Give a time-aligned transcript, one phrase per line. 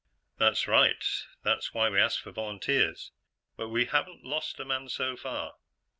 [0.39, 0.95] "That's right.
[1.43, 3.11] That's why we ask for volunteers.
[3.55, 5.57] But we haven't lost a man so far.